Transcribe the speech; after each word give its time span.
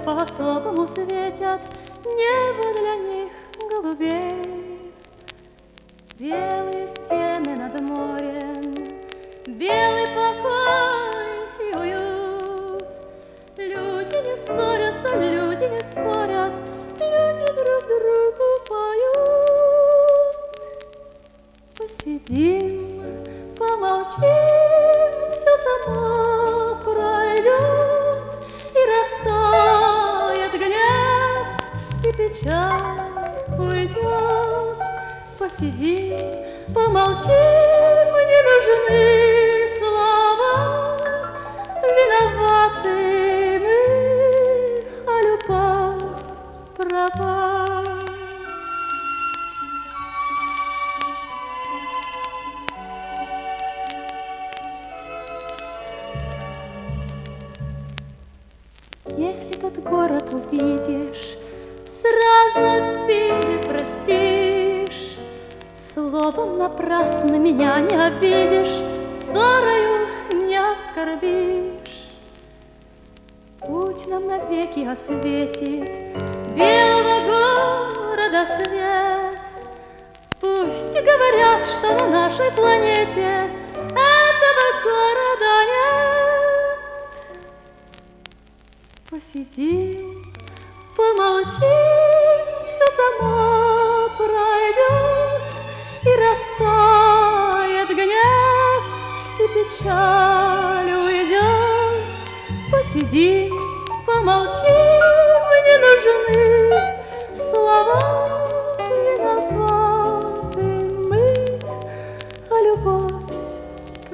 по-особому 0.00 0.86
светят 0.86 1.60
Небо 2.04 2.72
для 2.72 2.96
них 2.96 3.09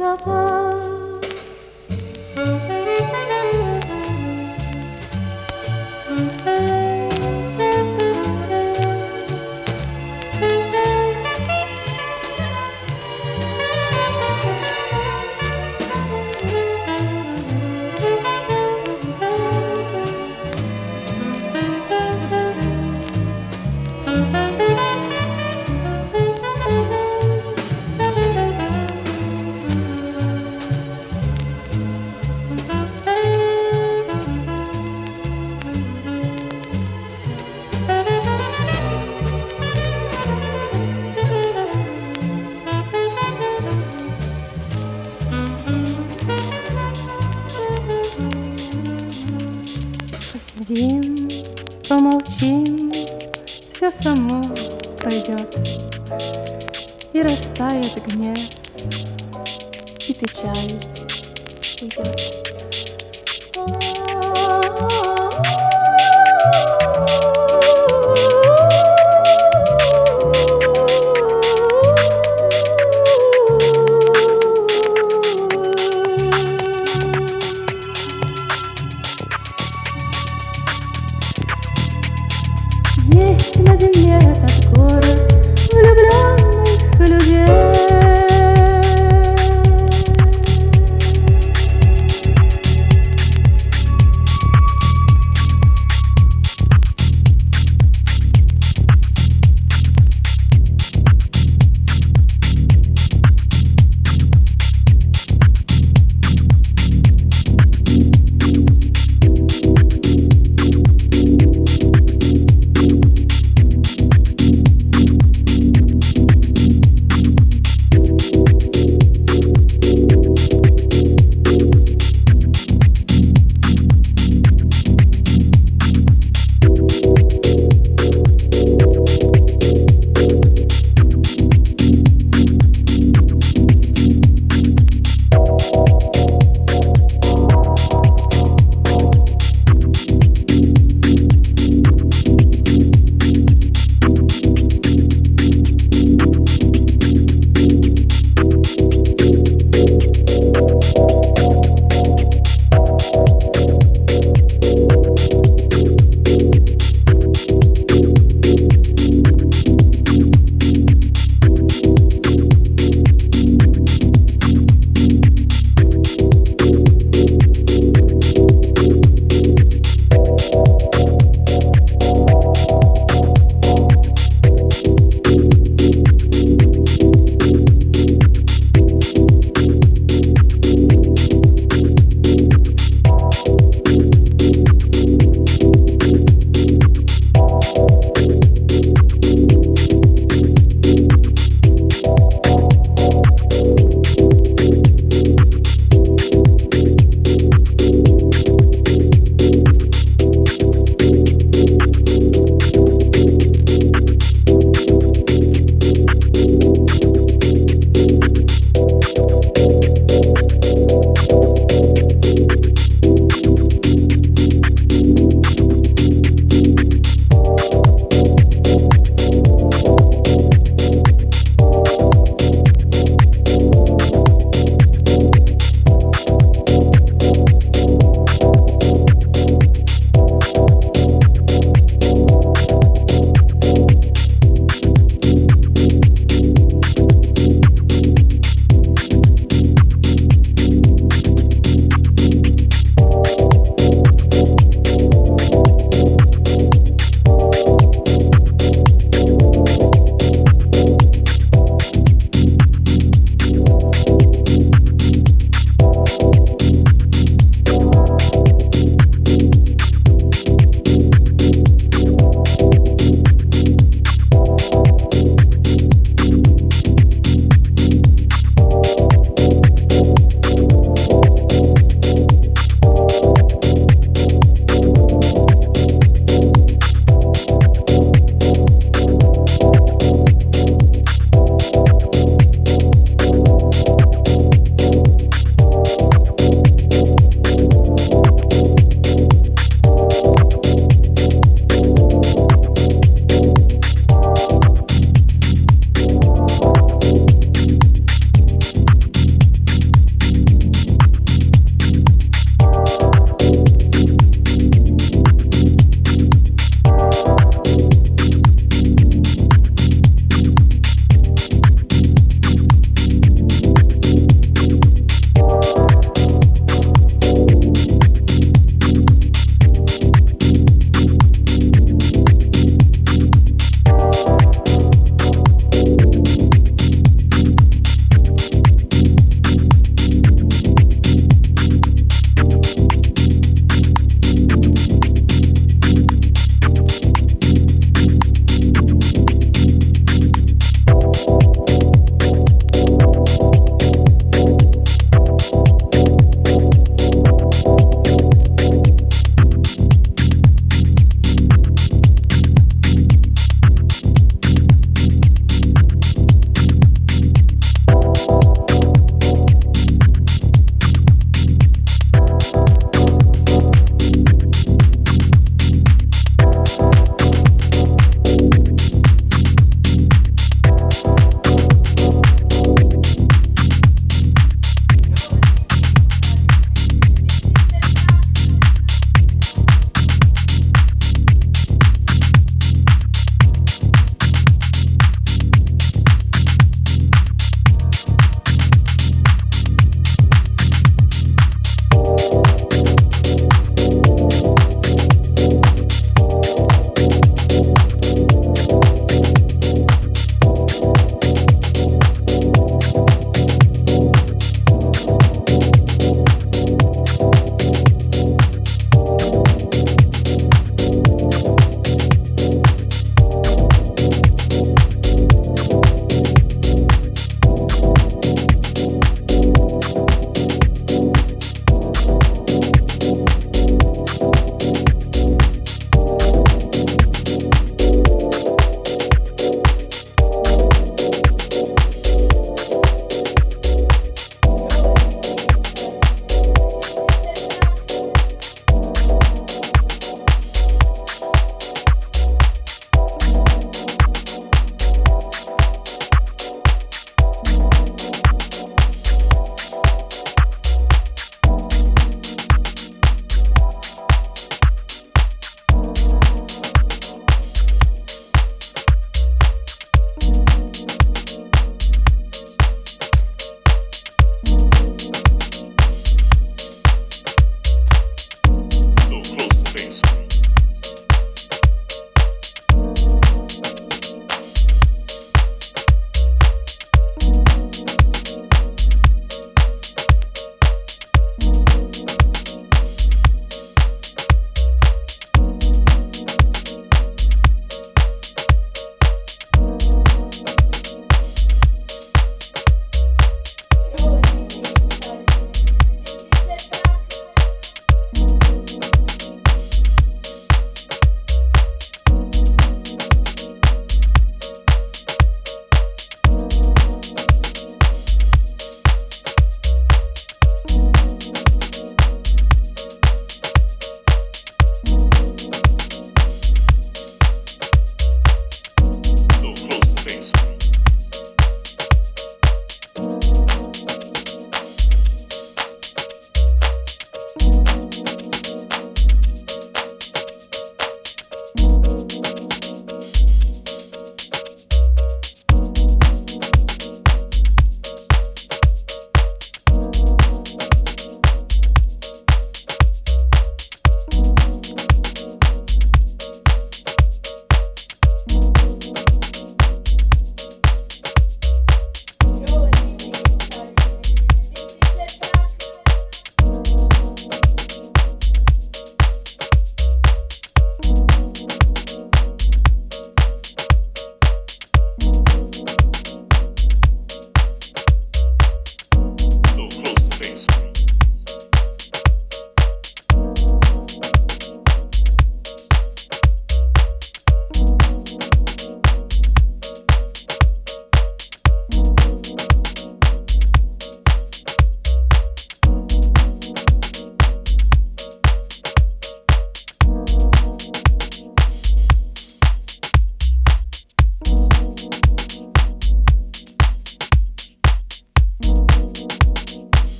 rapaz. 0.00 0.67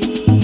me. 0.00 0.35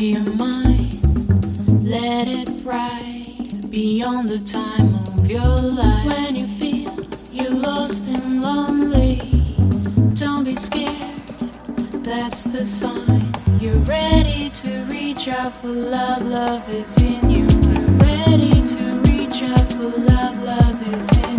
your 0.00 0.24
mind. 0.36 0.94
Let 1.84 2.26
it 2.26 2.48
ride 2.64 3.70
beyond 3.70 4.30
the 4.30 4.38
time 4.38 4.94
of 4.94 5.30
your 5.30 5.56
life. 5.56 6.06
When 6.06 6.36
you 6.36 6.46
feel 6.46 6.90
you're 7.30 7.50
lost 7.50 8.08
and 8.08 8.40
lonely, 8.40 9.16
don't 10.14 10.44
be 10.44 10.54
scared. 10.54 10.94
That's 12.02 12.44
the 12.44 12.64
sign. 12.64 13.30
You're 13.60 13.84
ready 13.84 14.48
to 14.48 14.70
reach 14.90 15.28
out 15.28 15.52
for 15.52 15.68
love. 15.68 16.22
Love 16.22 16.66
is 16.74 16.96
in 17.02 17.28
you. 17.28 17.46
You're 17.68 17.98
ready 17.98 18.54
to 18.54 18.84
reach 19.04 19.42
out 19.42 19.72
for 19.72 19.90
love. 20.00 20.42
Love 20.42 20.94
is 20.94 21.08
in 21.18 21.24
you. 21.24 21.29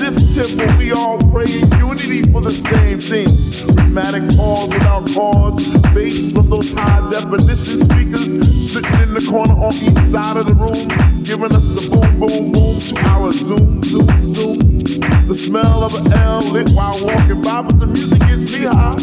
This 0.00 0.16
temple, 0.34 0.78
we 0.78 0.92
all 0.92 1.18
pray 1.30 1.46
in 1.46 1.70
unity 1.78 2.22
for 2.32 2.40
the 2.40 2.50
same 2.50 2.98
thing. 2.98 3.28
Rhythmic 3.94 4.36
pause 4.36 4.68
without 4.68 5.06
cause, 5.14 5.76
bass 5.94 6.32
from 6.32 6.50
those 6.50 6.72
high 6.72 7.10
definition 7.10 7.80
speakers 7.86 8.26
sitting 8.72 9.00
in 9.02 9.14
the 9.14 9.24
corner 9.30 9.54
on 9.54 9.72
each 9.74 9.94
side 10.10 10.36
of 10.36 10.46
the 10.46 10.54
room, 10.54 10.88
giving 11.22 11.54
us 11.54 11.64
the 11.74 11.82
boom, 11.90 12.10
boom, 12.18 12.52
boom 12.52 12.78
to 12.80 12.94
our 13.10 13.32
zoom, 13.32 13.82
zoom, 13.82 14.34
zoom. 14.34 14.78
The 15.28 15.34
smell 15.36 15.84
of 15.84 15.94
an 15.94 16.12
L 16.12 16.40
lit 16.52 16.68
while 16.70 16.98
walking 17.04 17.42
by, 17.42 17.62
but 17.62 17.78
the 17.78 17.86
music 17.86 18.18
gets 18.20 18.52
me 18.52 18.66
high. 18.66 18.96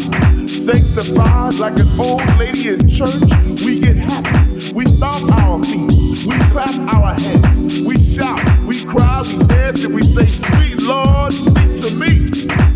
Sanctified 0.46 1.54
like 1.54 1.78
an 1.78 1.88
old 1.98 2.22
lady 2.38 2.68
in 2.68 2.88
church, 2.88 3.24
we 3.64 3.80
get 3.80 3.96
happy. 4.04 4.74
We 4.74 4.86
stomp 4.86 5.32
our 5.40 5.64
feet, 5.64 5.90
we 6.26 6.36
clap 6.52 6.78
our 6.94 7.14
hands, 7.18 7.82
we 7.86 8.14
shout, 8.14 8.40
we 8.84 8.90
cry, 8.90 9.22
we 9.22 9.44
dance, 9.46 9.84
and 9.84 9.94
we 9.94 10.02
say, 10.02 10.26
Sweet 10.26 10.82
Lord, 10.82 11.32
speak 11.32 11.76
to 11.82 11.94
me. 11.96 12.26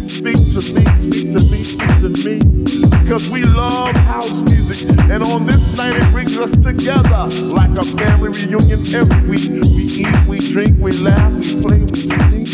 Speak 0.09 0.37
to 0.37 0.61
me, 0.75 0.85
speak 1.01 1.33
to 1.33 1.41
me, 1.41 1.63
speak 1.63 1.97
to 2.03 2.11
me. 2.25 3.03
Because 3.03 3.31
we 3.31 3.43
love 3.45 3.93
house 3.97 4.33
music. 4.43 4.91
And 5.11 5.23
on 5.23 5.47
this 5.47 5.77
night, 5.77 5.95
it 5.97 6.11
brings 6.13 6.39
us 6.39 6.53
together 6.53 7.29
like 7.55 7.71
a 7.79 7.85
family 7.85 8.31
reunion 8.31 8.81
every 8.95 9.29
week. 9.29 9.51
We 9.75 9.85
eat, 9.85 10.27
we 10.29 10.39
drink, 10.39 10.79
we 10.81 10.93
laugh, 10.93 11.33
we 11.33 11.63
play, 11.63 11.79
we 11.81 11.99
sing. 11.99 12.47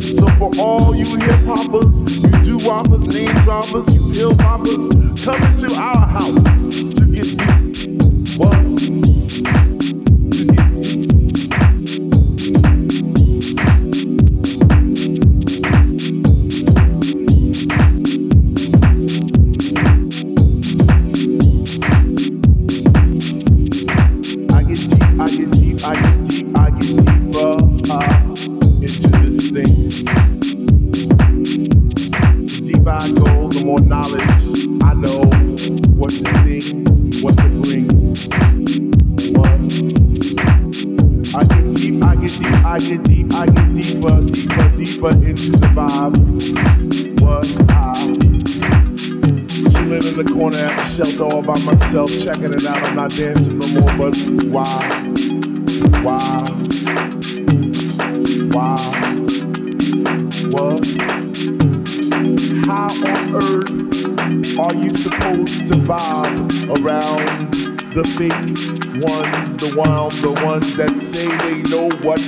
So 0.00 0.26
for 0.36 0.50
all 0.58 0.94
you 0.94 1.16
hip 1.16 1.40
hoppers, 1.46 2.22
you 2.22 2.58
do 2.58 2.58
whoppers, 2.66 3.08
name 3.08 3.34
droppers, 3.44 3.92
you 3.92 4.10
hill 4.10 4.36
hoppers, 4.40 5.24
come 5.24 5.42
into 5.42 5.72
our 5.74 6.06
house 6.06 6.59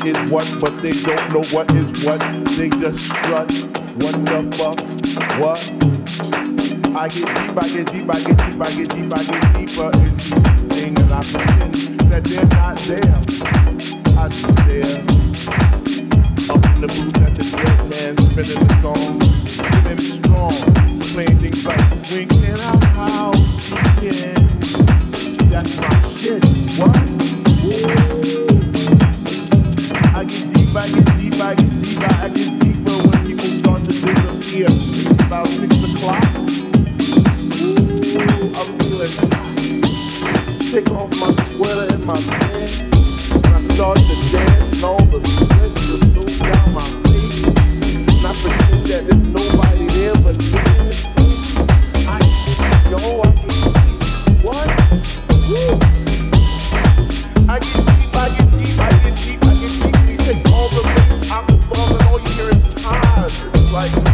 is 0.05 0.30
what, 0.30 0.46
but 0.61 0.70
they 0.82 0.90
don't 0.90 1.32
know 1.32 1.42
what 1.55 1.70
is 1.74 2.05
what? 2.05 2.20
They 2.57 2.68
just 2.68 3.05
strut. 3.05 3.50
What 4.03 4.14
the 4.26 4.42
fuck? 4.57 4.78
What? 5.38 5.61
I 6.94 7.09
get 7.09 7.26
deep, 7.26 7.57
I 7.57 7.68
get 7.68 7.86
deep, 7.86 8.11
I 8.11 8.20
get 8.20 8.38
deep, 8.38 8.61
I 8.61 8.72
get 8.74 8.88
deep, 8.90 9.12
I 9.14 9.22
get 9.24 9.42
deeper 9.55 9.90
into 9.98 10.34
this 10.34 10.80
thing, 10.80 10.98
and 10.98 11.12
I 11.12 11.20
pretend 11.22 11.74
that 12.11 12.22
they're 12.24 12.46
not 12.53 12.76
there. 12.88 13.16
I 14.18 14.28
just 14.28 14.57
there. 14.66 14.98
Up 16.50 16.64
in 16.66 16.80
the 16.80 16.88
booth 16.88 17.22
at 17.22 17.34
the 17.34 17.44
dead 17.57 17.80
man, 17.90 18.12
spinning 18.18 18.61
the 18.66 18.74
song, 18.82 19.31
like, 63.82 64.11